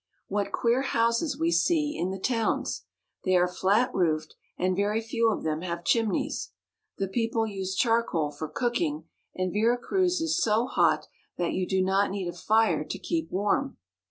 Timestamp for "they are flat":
3.23-3.93